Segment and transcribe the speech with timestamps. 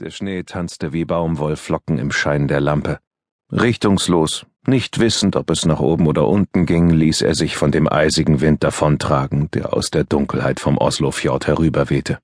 [0.00, 2.98] Der Schnee tanzte wie Baumwollflocken im Schein der Lampe.
[3.52, 7.88] Richtungslos, nicht wissend, ob es nach oben oder unten ging, ließ er sich von dem
[7.88, 12.18] eisigen Wind davontragen, der aus der Dunkelheit vom Oslofjord herüberwehte.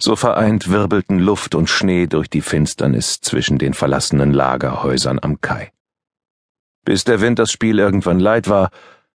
[0.00, 5.70] So vereint wirbelten Luft und Schnee durch die Finsternis zwischen den verlassenen Lagerhäusern am Kai.
[6.84, 8.70] Bis der Wind das Spiel irgendwann leid war,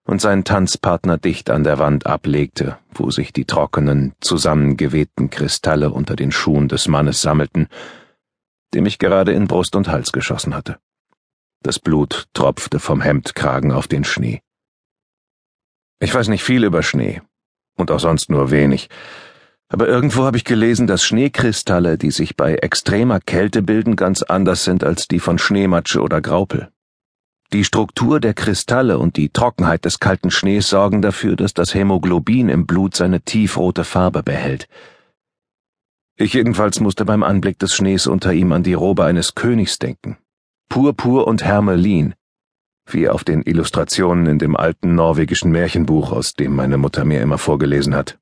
[0.08, 6.16] und sein Tanzpartner dicht an der Wand ablegte, wo sich die trockenen, zusammengewebten Kristalle unter
[6.16, 7.68] den Schuhen des Mannes sammelten,
[8.74, 10.80] dem ich gerade in Brust und Hals geschossen hatte.
[11.62, 14.42] Das Blut tropfte vom Hemdkragen auf den Schnee.
[16.00, 17.22] Ich weiß nicht viel über Schnee,
[17.76, 18.90] und auch sonst nur wenig,
[19.68, 24.64] aber irgendwo habe ich gelesen, dass Schneekristalle, die sich bei extremer Kälte bilden, ganz anders
[24.64, 26.72] sind als die von Schneematsche oder Graupel.
[27.54, 32.50] Die Struktur der Kristalle und die Trockenheit des kalten Schnees sorgen dafür, dass das Hämoglobin
[32.50, 34.68] im Blut seine tiefrote Farbe behält.
[36.18, 40.18] Ich jedenfalls musste beim Anblick des Schnees unter ihm an die Robe eines Königs denken.
[40.68, 42.16] Purpur und Hermelin,
[42.86, 47.38] wie auf den Illustrationen in dem alten norwegischen Märchenbuch, aus dem meine Mutter mir immer
[47.38, 48.18] vorgelesen hat.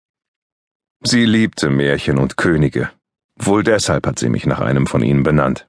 [1.01, 2.91] Sie liebte Märchen und Könige.
[3.37, 5.67] Wohl deshalb hat sie mich nach einem von ihnen benannt.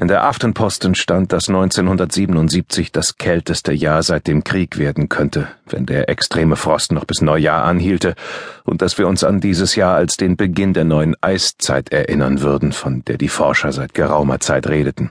[0.00, 5.86] In der Aftenposten stand, dass 1977 das kälteste Jahr seit dem Krieg werden könnte, wenn
[5.86, 8.14] der extreme Frost noch bis Neujahr anhielte,
[8.62, 12.70] und dass wir uns an dieses Jahr als den Beginn der neuen Eiszeit erinnern würden,
[12.70, 15.10] von der die Forscher seit geraumer Zeit redeten.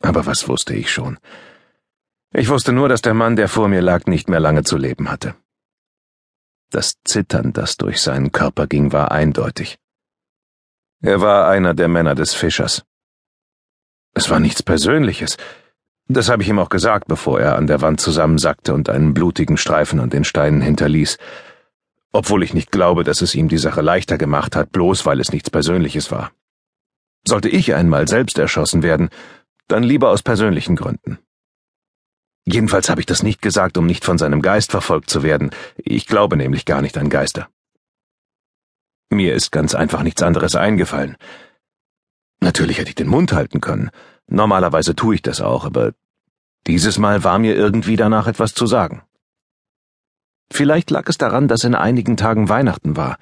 [0.00, 1.18] Aber was wusste ich schon?
[2.32, 5.10] Ich wusste nur, dass der Mann, der vor mir lag, nicht mehr lange zu leben
[5.10, 5.34] hatte.
[6.70, 9.80] Das Zittern, das durch seinen Körper ging, war eindeutig.
[11.02, 12.84] Er war einer der Männer des Fischers.
[14.14, 15.36] Es war nichts Persönliches.
[16.08, 19.56] Das habe ich ihm auch gesagt, bevor er an der Wand zusammensackte und einen blutigen
[19.56, 21.18] Streifen an den Steinen hinterließ.
[22.12, 25.32] Obwohl ich nicht glaube, dass es ihm die Sache leichter gemacht hat, bloß weil es
[25.32, 26.32] nichts Persönliches war.
[27.24, 29.10] Sollte ich einmal selbst erschossen werden,
[29.68, 31.18] dann lieber aus persönlichen Gründen.
[32.44, 35.50] Jedenfalls habe ich das nicht gesagt, um nicht von seinem Geist verfolgt zu werden.
[35.76, 37.48] Ich glaube nämlich gar nicht an Geister.
[39.10, 41.16] Mir ist ganz einfach nichts anderes eingefallen.
[42.40, 43.90] Natürlich hätte ich den Mund halten können.
[44.26, 45.92] Normalerweise tue ich das auch, aber
[46.66, 49.02] dieses Mal war mir irgendwie danach etwas zu sagen.
[50.52, 53.18] Vielleicht lag es daran, dass in einigen Tagen Weihnachten war.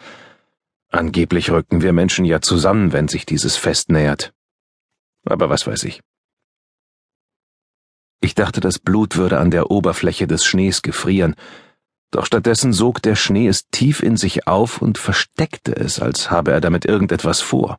[0.90, 4.32] Angeblich rücken wir Menschen ja zusammen, wenn sich dieses Fest nähert.
[5.24, 6.00] Aber was weiß ich.
[8.20, 11.36] Ich dachte, das Blut würde an der Oberfläche des Schnees gefrieren,
[12.10, 16.52] doch stattdessen sog der Schnee es tief in sich auf und versteckte es, als habe
[16.52, 17.78] er damit irgendetwas vor.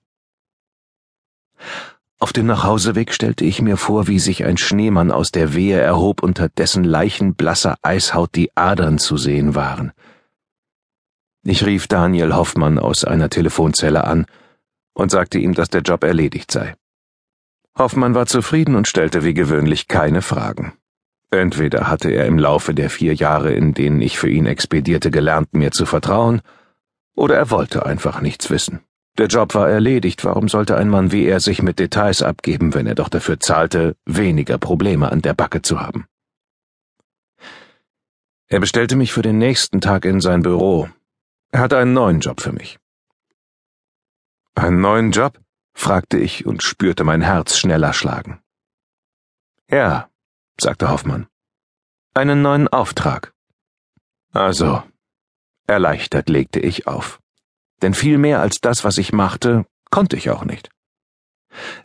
[2.19, 6.21] Auf dem Nachhauseweg stellte ich mir vor, wie sich ein Schneemann aus der Wehe erhob,
[6.21, 9.93] unter dessen leichenblasser Eishaut die Adern zu sehen waren.
[11.43, 14.25] Ich rief Daniel Hoffmann aus einer Telefonzelle an
[14.93, 16.75] und sagte ihm, dass der Job erledigt sei.
[17.77, 20.73] Hoffmann war zufrieden und stellte wie gewöhnlich keine Fragen.
[21.31, 25.53] Entweder hatte er im Laufe der vier Jahre, in denen ich für ihn expedierte, gelernt,
[25.53, 26.41] mir zu vertrauen,
[27.15, 28.81] oder er wollte einfach nichts wissen.
[29.17, 32.87] Der Job war erledigt, warum sollte ein Mann wie er sich mit Details abgeben, wenn
[32.87, 36.05] er doch dafür zahlte, weniger Probleme an der Backe zu haben?
[38.47, 40.89] Er bestellte mich für den nächsten Tag in sein Büro.
[41.51, 42.79] Er hatte einen neuen Job für mich.
[44.55, 45.39] Einen neuen Job?
[45.73, 48.41] fragte ich und spürte mein Herz schneller schlagen.
[49.69, 50.09] Ja,
[50.59, 51.27] sagte Hoffmann.
[52.13, 53.33] Einen neuen Auftrag.
[54.31, 54.83] Also,
[55.67, 57.19] erleichtert legte ich auf
[57.81, 60.69] denn viel mehr als das, was ich machte, konnte ich auch nicht.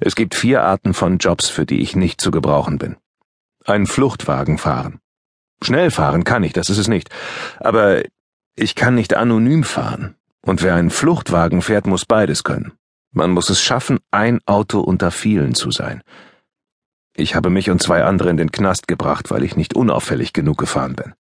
[0.00, 2.96] Es gibt vier Arten von Jobs, für die ich nicht zu gebrauchen bin.
[3.64, 5.00] Ein Fluchtwagen fahren.
[5.62, 7.08] Schnell fahren kann ich, das ist es nicht.
[7.60, 8.02] Aber
[8.56, 10.16] ich kann nicht anonym fahren.
[10.42, 12.72] Und wer einen Fluchtwagen fährt, muss beides können.
[13.12, 16.02] Man muss es schaffen, ein Auto unter vielen zu sein.
[17.16, 20.58] Ich habe mich und zwei andere in den Knast gebracht, weil ich nicht unauffällig genug
[20.58, 21.14] gefahren bin.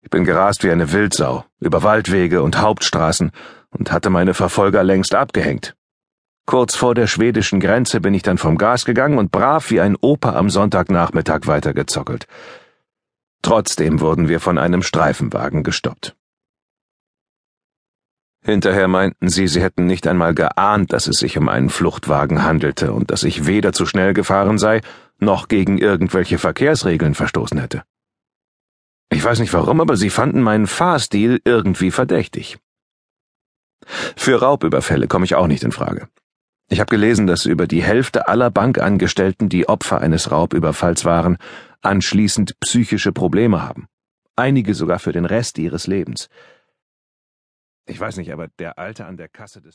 [0.00, 3.32] Ich bin gerast wie eine Wildsau, über Waldwege und Hauptstraßen
[3.70, 5.74] und hatte meine Verfolger längst abgehängt.
[6.46, 9.96] Kurz vor der schwedischen Grenze bin ich dann vom Gas gegangen und brav wie ein
[10.00, 12.26] Opa am Sonntagnachmittag weitergezockelt.
[13.42, 16.16] Trotzdem wurden wir von einem Streifenwagen gestoppt.
[18.42, 22.92] Hinterher meinten sie, sie hätten nicht einmal geahnt, dass es sich um einen Fluchtwagen handelte
[22.92, 24.80] und dass ich weder zu schnell gefahren sei,
[25.18, 27.84] noch gegen irgendwelche Verkehrsregeln verstoßen hätte.
[29.10, 32.58] Ich weiß nicht warum, aber sie fanden meinen Fahrstil irgendwie verdächtig.
[33.86, 36.08] Für Raubüberfälle komme ich auch nicht in Frage.
[36.68, 41.36] Ich habe gelesen, dass über die Hälfte aller Bankangestellten, die Opfer eines Raubüberfalls waren,
[41.82, 43.88] anschließend psychische Probleme haben.
[44.36, 46.28] Einige sogar für den Rest ihres Lebens.
[47.86, 49.68] Ich weiß nicht, aber der Alte an der Kasse des